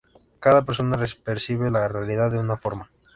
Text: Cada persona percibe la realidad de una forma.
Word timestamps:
Cada 0.39 0.65
persona 0.65 0.97
percibe 1.23 1.69
la 1.69 1.87
realidad 1.87 2.31
de 2.31 2.39
una 2.39 2.57
forma. 2.57 2.89